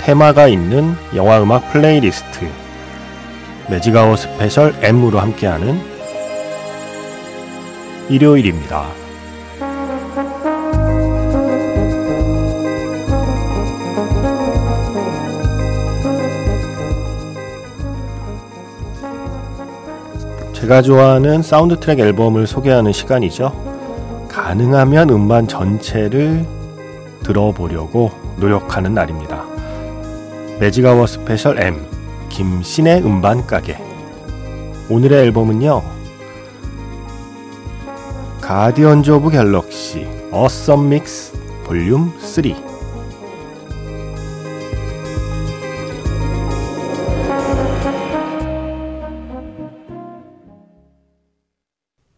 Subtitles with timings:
[0.00, 2.48] 테마가 있는 영화 음악 playlist
[3.68, 5.78] Magic Hour Special M으로 함께하는
[8.08, 8.86] 일요일입니다.
[20.54, 23.52] 제가 좋아하는 사운드 트랙 앨범을 소개하는 시간이죠.
[24.28, 26.46] 가능하면 음반 전체를
[27.22, 29.39] 들어보려고 노력하는 날입니다.
[30.60, 31.74] 매직아워 스페셜 M
[32.28, 33.78] 김신의 음반 가게
[34.90, 35.82] 오늘의 앨범은요
[38.42, 41.32] Guardians of Galaxy Awesome Mix
[41.64, 42.44] Volume 3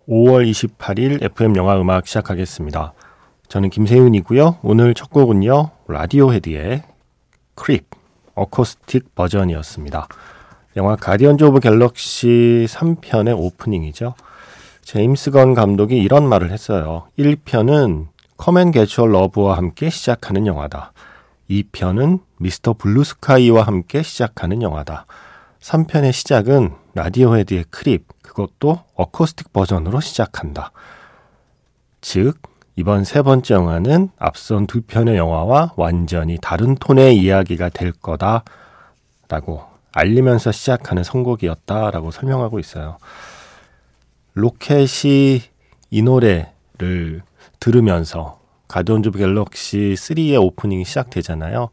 [0.08, 2.92] 5월 28일 FM 영화 음악 시작하겠습니다.
[3.48, 4.58] 저는 김세윤이고요.
[4.62, 5.70] 오늘 첫 곡은요.
[5.86, 6.82] Radiohead의
[7.54, 8.01] Creep
[8.34, 10.08] acoustic 버전이었습니다.
[10.76, 14.14] 영화 Guardians of Galaxy 3편의 오프닝이죠.
[14.82, 17.08] 제임스 건 감독이 이런 말을 했어요.
[17.18, 20.92] 1편은 Come and Get Your Love와 함께 시작하는 영화다.
[21.50, 22.72] 2편은 Mr.
[22.72, 25.06] Blue Sky와 함께 시작하는 영화다.
[25.60, 30.72] 3편의 시작은 Radiohead의 Creep, 그것도 어코스틱 버전으로 시작한다.
[32.00, 32.40] 즉,
[32.74, 38.44] 이번 세 번째 영화는 앞선 두 편의 영화와 완전히 다른 톤의 이야기가 될 거다
[39.28, 42.96] 라고 알리면서 시작하는 선곡이었다 라고 설명하고 있어요.
[44.32, 45.42] 로켓이
[45.90, 47.22] 이 노래를
[47.60, 51.68] 들으면서 Guardians of Galaxy 3의 오프닝이 시작되잖아요.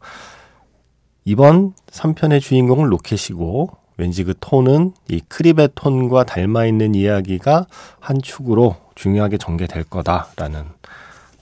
[1.24, 7.66] 이번 3편의 주인공은 로켓이고 왠지 그 톤은 이 크립의 톤과 닮아 있는 이야기가
[8.00, 10.64] 한 축으로 중요하게 전개될 거다라는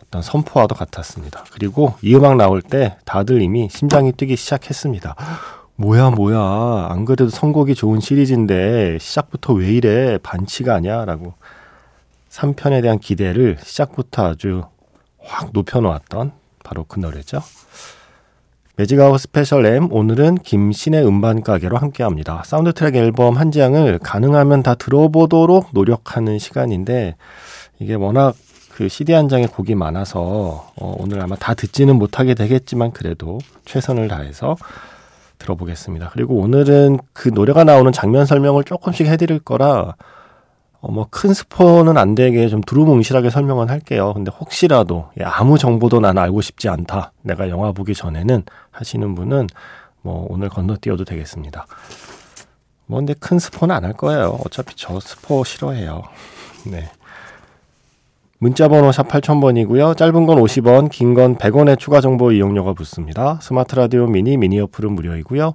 [0.01, 1.45] 어떤 선포와도 같았습니다.
[1.53, 5.17] 그리고 이 음악 나올 때 다들 이미 심장이 뛰기 시작했습니다.
[5.75, 11.35] 뭐야 뭐야 안 그래도 선곡이 좋은 시리즈인데 시작부터 왜 이래 반치가 아니야라고
[12.31, 14.63] 3편에 대한 기대를 시작부터 아주
[15.21, 16.33] 확 높여놓았던
[16.63, 17.43] 바로 그 노래죠.
[18.79, 22.45] Magic Hour Special M 오늘은 김세윤의 음반 가게로 함께합니다.
[22.47, 27.17] 사운드 트랙 앨범 한 장을 가능하면 다 들어보도록 노력하는 시간인데
[27.81, 28.37] 이게 워낙
[28.71, 34.07] 그 CD 한 장에 곡이 많아서 어, 오늘 아마 다 듣지는 못하게 되겠지만 그래도 최선을
[34.07, 34.57] 다해서
[35.39, 36.11] 들어보겠습니다.
[36.13, 39.97] 그리고 오늘은 그 노래가 나오는 장면 설명을 조금씩 해드릴 거라
[40.81, 44.13] 어, 뭐 큰 스포는 안 되게 좀 두루뭉실하게 설명은 할게요.
[44.15, 47.13] 근데 혹시라도 예, 아무 정보도 나는 알고 싶지 않다.
[47.23, 49.49] 내가 영화 보기 전에는 하시는 분은
[50.03, 51.67] 뭐 오늘 건너뛰어도 되겠습니다.
[52.87, 54.39] 뭐 근데 큰 스포는 안 할 거예요.
[54.45, 56.03] 어차피 저 스포 싫어해요.
[56.71, 56.89] 네.
[58.39, 59.97] 문자 번호 샵 8000번이고요.
[59.97, 63.41] 짧은 건 50원, 긴 건 100원의 추가 정보 이용료가 붙습니다.
[63.43, 65.55] 스마트 라디오 미니, 미니 어플은 무료이고요.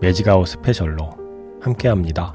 [0.00, 1.10] Magic Hour Special로
[1.60, 2.32] 함께합니다.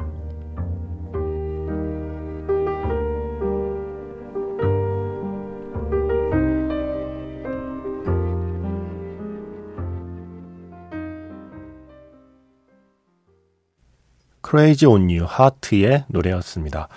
[14.42, 16.88] Crazy on You Heart의 노래였습니다.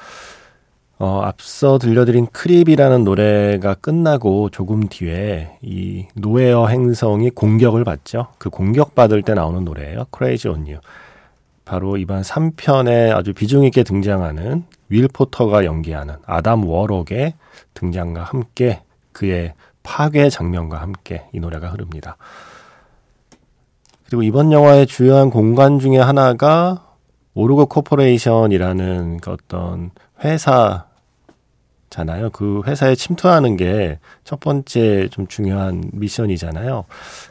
[0.98, 8.28] 어, 앞서 들려드린 Creep이라는 노래가 끝나고 조금 뒤에 이 노웨어 행성이 공격을 받죠.
[8.38, 10.06] 그 공격받을 때 나오는 노래예요.
[10.16, 10.80] Crazy on You.
[11.66, 17.34] 바로 이번 3편에 아주 비중 있게 등장하는 윌 폴터가 연기하는 아담 워록의
[17.74, 18.82] 등장과 함께
[19.12, 19.52] 그의
[19.82, 22.16] 파괴 장면과 함께 이 노래가 흐릅니다.
[24.06, 26.86] 그리고 이번 영화의 주요한 공간 중에 하나가
[27.34, 29.90] Orgo Corporation이라는 그 어떤
[30.24, 30.85] 회사
[31.90, 32.30] 잖아요.
[32.30, 36.84] 그 회사에 침투하는 게 첫 번째 좀 중요한 미션이잖아요.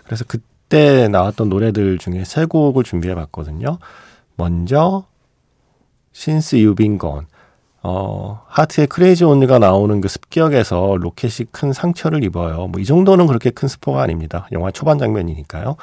[0.05, 3.77] 그래서 그때 때 나왔던 노래들 중에 세 곡을 준비해 봤거든요.
[4.35, 5.05] 먼저
[6.11, 7.27] Since You've Been Gone
[7.83, 12.67] 어, Heart의 Crazy on You가 나오는 그 습격에서 로켓이 큰 상처를 입어요.
[12.67, 14.47] 뭐 이 정도는 그렇게 큰 스포가 아닙니다.
[14.53, 15.75] 영화 초반 장면이니까요.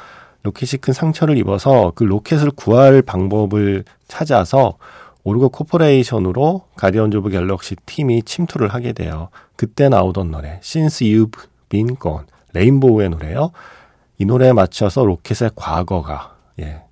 [0.42, 4.78] 로켓이 큰 상처를 입어서 그 로켓을 구할 방법을 찾아서
[5.24, 9.28] Orgo Corporation으로 Guardians of Galaxy 팀이 침투를 하게 돼요.
[9.56, 11.38] 그때 나오던 노래 Since You've
[11.68, 13.50] Been Gone Rainbow의 노래요.
[14.18, 16.82] 이 노래에 맞춰서 로켓의 과거가 예,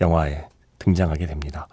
[0.00, 0.46] 영화에
[0.78, 1.68] 등장하게 됩니다.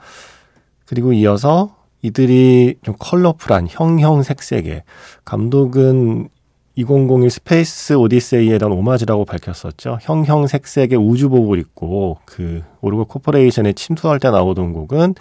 [0.85, 4.83] 그리고 이어서 이들이 좀 컬러풀한 형형색색의
[5.25, 6.29] 감독은
[6.75, 9.97] 2001 Space Odyssey에 대한 오마주라고 밝혔었죠.
[10.01, 15.15] 형형색색의 우주복을 입고 그 Orgo Corporation에 침투할 때 나오던 곡은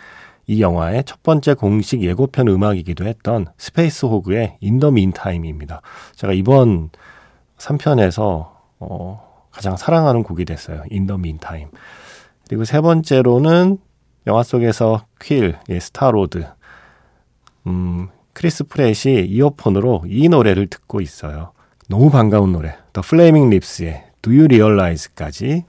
[0.48, 5.82] 이 영화의 첫 번째 공식 예고편 음악이기도 했던 Spacehog의 In the Meantime입니다.
[6.16, 6.88] 제가 이번
[7.58, 8.48] 3편에서
[8.80, 10.82] 어, 가장 사랑하는 곡이 됐어요.
[10.90, 11.68] In the Meantime.
[12.48, 13.76] 그리고 세 번째로는
[14.26, 16.46] 영화 속에서 퀼, 예, Star-Lord,
[17.66, 21.52] 음, 크리스 프렛이 이어폰으로 이 노래를 듣고 있어요.
[21.90, 22.74] 너무 반가운 노래.
[22.94, 25.64] The Flaming Lips의 Do You Realize까지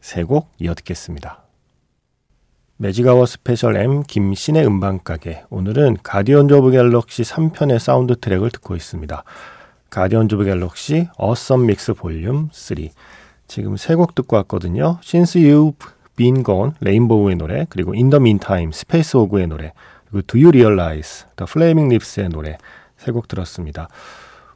[0.00, 1.42] 세 곡 이어 듣겠습니다.
[2.84, 9.22] 매직아워 스페셜 M 김신의 음반가게 오늘은 Guardians of Galaxy 3편의 사운드 트랙을 듣고 있습니다.
[9.90, 12.78] Guardians of Galaxy Awesome Mix Volume 3
[13.48, 14.98] 지금 세 곡 듣고 왔거든요.
[15.04, 15.74] Since You've
[16.16, 19.74] Been Gone Rainbow의 노래 그리고 In the Meantime Spacehog의 노래
[20.10, 22.56] 그리고 Do You Realize The Flaming Lips의 노래
[22.96, 23.88] 세 곡 들었습니다.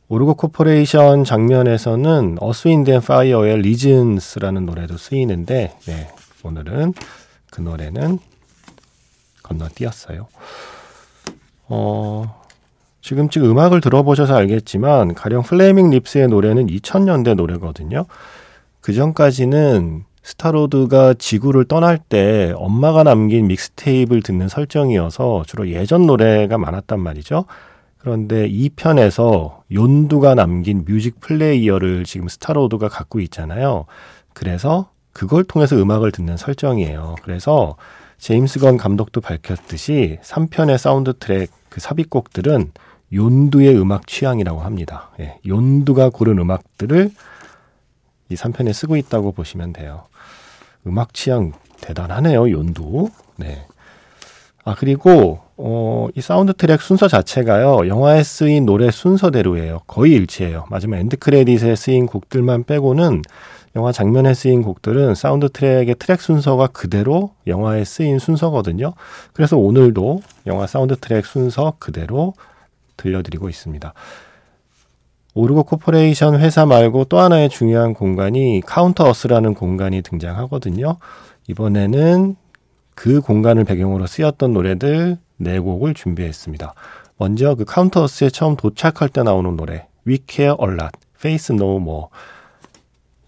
[0.08, 6.08] Orgo Corporation 장면에서는 Earth Wind and Fire의 Reasons라는 노래도 쓰이는데 네,
[6.42, 6.94] 오늘은
[7.54, 8.18] 그 노래는
[9.44, 10.26] 건너뛰었어요.
[11.68, 12.42] 어,
[13.00, 18.06] 지금 지금 음악을 들어보셔서 알겠지만 가령 플레이밍 립스의 노래는 2000년대 노래거든요.
[18.80, 26.98] 그 전까지는 스타로드가 지구를 떠날 때 엄마가 남긴 mixtape를 듣는 설정이어서 주로 예전 노래가 많았단
[26.98, 27.44] 말이죠.
[27.98, 33.84] 그런데 이 편에서 연두가 남긴 music player를 지금 스타로드가 갖고 있잖아요.
[34.32, 37.16] 그래서 그걸 통해서 음악을 듣는 설정이에요.
[37.22, 37.76] 그래서
[38.18, 42.72] 제임스 건 감독도 밝혔듯이 3편의 사운드 트랙 그 삽입곡들은
[43.12, 45.10] 연두의 음악 취향이라고 합니다.
[45.20, 47.10] 예, 연두가 고른 음악들을
[48.28, 50.04] 이 3편에 쓰고 있다고 보시면 돼요.
[50.86, 53.10] 음악 취향 대단하네요, 연두.
[53.36, 53.66] 네.
[54.64, 59.80] 아, 그리고, 어, 이 사운드 트랙 순서 자체가요, 영화에 쓰인 노래 순서대로예요.
[59.86, 60.64] 거의 일치해요.
[60.70, 63.22] 마지막 end credit에 쓰인 곡들만 빼고는
[63.76, 68.94] 영화 장면에 쓰인 곡들은 사운드 트랙의 트랙 순서가 그대로 영화에 쓰인 순서거든요.
[69.32, 72.34] 그래서 오늘도 영화 사운드 트랙 순서 그대로
[72.96, 73.92] 들려드리고 있습니다.
[75.34, 80.96] 오르고 코퍼레이션 회사 말고 또 하나의 중요한 공간이 카운터어스라는 공간이 등장하거든요.
[81.48, 82.36] 이번에는
[82.94, 86.74] 그 공간을 배경으로 쓰였던 노래들 네 곡을 준비했습니다.
[87.16, 92.06] 먼저 그 카운터어스에 처음 도착할 때 나오는 노래 We Care A Lot, Faith No More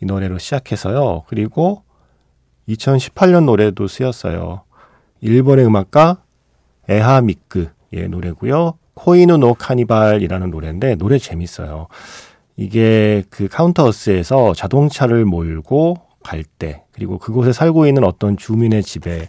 [0.01, 1.25] 이 노래로 시작해서요.
[1.27, 1.83] 그리고
[2.69, 4.63] 2018년 노래도 쓰였어요.
[5.21, 6.23] 일본의 음악가
[6.89, 8.79] 에하믹의 노래고요.
[8.95, 11.89] 코이누 노 카니발이라는 노래인데 노래 재밌어요.
[12.57, 19.29] 이게 그 카운터어스에서 자동차를 몰고 갈 때, 그리고 그곳에 살고 있는 어떤 주민의 집에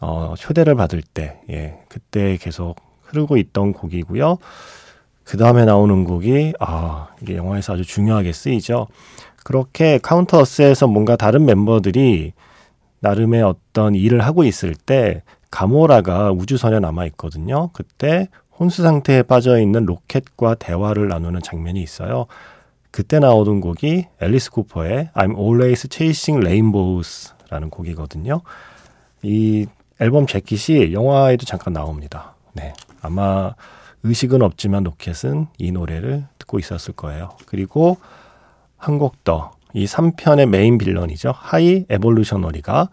[0.00, 4.38] 어, 초대를 받을 때, 예, 그때 계속 흐르고 있던 곡이고요.
[5.24, 8.86] 그 다음에 나오는 곡이, 아, 이게 영화에서 아주 중요하게 쓰이죠.
[9.48, 12.34] 그렇게 카운터어스에서 뭔가 다른 멤버들이
[13.00, 17.70] 나름의 어떤 일을 하고 있을 때, 가모라가 우주선에 남아 있거든요.
[17.72, 18.28] 그때
[18.58, 22.26] 혼수 상태에 빠져 있는 로켓과 대화를 나누는 장면이 있어요.
[22.90, 28.42] 그때 나오던 곡이 앨리스 쿠퍼의 I'm Always Chasing Rainbows라는 곡이거든요.
[29.22, 29.64] 이
[29.98, 32.34] 앨범 재킷이 영화에도 잠깐 나옵니다.
[32.52, 32.74] 네.
[33.00, 33.54] 아마
[34.02, 37.30] 의식은 없지만 로켓은 이 노래를 듣고 있었을 거예요.
[37.46, 37.96] 그리고
[38.78, 39.52] 한 곡 더.
[39.74, 41.34] 이 3편의 main villain이죠.
[41.36, 42.88] 하이 에볼루셔너리가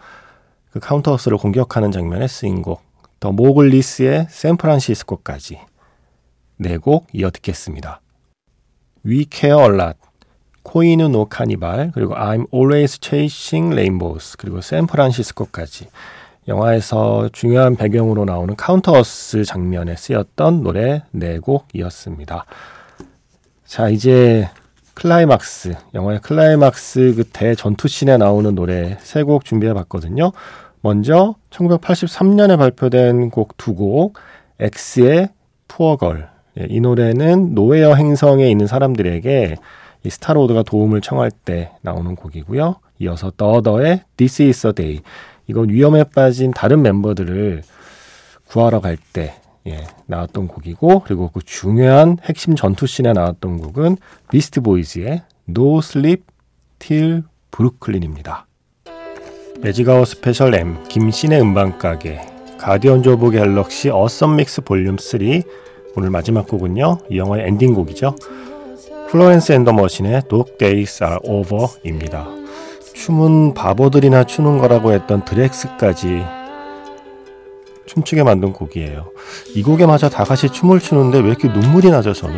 [0.71, 2.83] 그 카운터어스를 공격하는 장면에 쓰인 곡.
[3.19, 5.59] 더 모글리스의 샌프란시스코까지
[6.57, 8.01] 네 곡 이어 듣겠습니다.
[9.05, 9.99] We Care A Lot,
[10.63, 15.87] 小犬のカーニバル, 그리고 I'm Always Chasing Rainbows, 그리고 샌프란시스코까지
[16.47, 22.45] 영화에서 중요한 배경으로 나오는 카운터어스 장면에 쓰였던 노래 네 곡이었습니다.
[23.65, 24.49] 자, 이제
[24.95, 30.31] 클라이막스, 영화의 클라이막스 그 대전투씬에 나오는 노래 세 곡 준비해 봤거든요.
[30.81, 34.17] 먼저 1983년에 발표된 곡 두 곡,
[34.59, 35.29] 엑스의
[35.67, 36.29] Poor Girl.
[36.59, 39.55] 예, 이 노래는 노웨어 행성에 있는 사람들에게
[40.03, 42.75] 이 스타로드가 도움을 청할 때 나오는 곡이고요.
[42.99, 45.01] 이어서 더 더의 This Is the Day.
[45.47, 47.63] 이건 위험에 빠진 다른 멤버들을
[48.47, 49.33] 구하러 갈 때
[49.67, 53.97] 예, 나왔던 곡이고 그리고 그 중요한 핵심 전투씬에 나왔던 곡은
[54.29, 56.23] 비스트 보이즈의 No Sleep
[56.79, 58.45] Till Brooklyn입니다.
[59.61, 62.21] 매직아웃 스페셜 M 김세윤의 음반가게
[62.59, 65.19] Guardians of Galaxy Awesome Mix Volume 3
[65.95, 66.99] 오늘 마지막 곡은요.
[67.09, 68.15] 이 영화의 엔딩곡이죠.
[69.09, 72.27] 플로렌스 앤 더 머신의 Dog Days Are Over입니다.
[72.93, 76.23] 춤은 바보들이나 추는 거라고 했던 드렉스까지
[77.95, 79.11] 춤추게 만든 곡이에요.
[79.53, 82.37] 이 곡에 맞춰 다 같이 춤을 추는데 왜 이렇게 눈물이 나죠, 저는?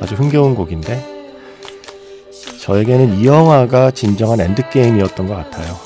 [0.00, 1.16] 아주 흥겨운 곡인데.
[2.60, 5.76] 저에게는 이 영화가 진정한 endgame이었던 것 같아요.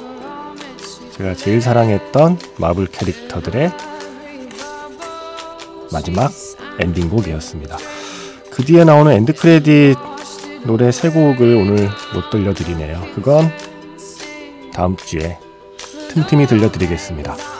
[1.17, 3.71] 제가 제일 사랑했던 마블 캐릭터들의
[5.93, 6.33] 마지막
[6.81, 7.77] 엔딩곡이었습니다.
[8.51, 9.97] 그 뒤에 나오는 end credit
[10.65, 13.03] 노래 세 곡을 오늘 못 들려드리네요.
[13.15, 13.51] 그건
[14.75, 15.39] 다음 주에
[16.09, 17.60] 틈틈이 들려드리겠습니다.